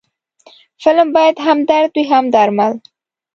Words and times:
فلم 0.81 1.07
باید 1.15 1.37
هم 1.45 1.57
درد 1.69 1.91
وي، 1.95 2.03
هم 2.11 2.25
درمل 2.33 2.73